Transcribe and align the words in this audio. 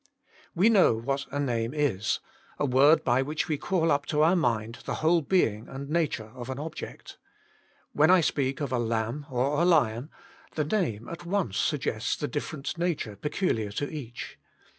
We 0.55 0.67
know 0.67 0.95
what 0.95 1.27
a 1.31 1.39
name 1.39 1.75
is: 1.75 2.21
a 2.57 2.65
word 2.65 3.03
by 3.03 3.21
which 3.21 3.47
we 3.47 3.59
call 3.59 3.91
up 3.91 4.07
to 4.07 4.23
our 4.23 4.35
mind 4.35 4.79
the 4.85 4.95
whole 4.95 5.21
being 5.21 5.67
and 5.69 5.91
nature 5.91 6.31
of 6.33 6.49
an 6.49 6.57
object. 6.57 7.19
When 7.91 8.09
I 8.09 8.21
speak 8.21 8.61
of 8.61 8.71
a 8.71 8.79
lamb 8.79 9.27
or 9.29 9.61
a 9.61 9.63
lion, 9.63 10.09
the 10.55 10.65
name 10.65 11.07
at 11.07 11.27
once 11.27 11.57
suggests 11.59 12.15
the 12.15 12.27
different 12.27 12.79
nature 12.79 13.15
peculiar 13.15 13.69
to 13.73 13.87
each. 13.93 14.39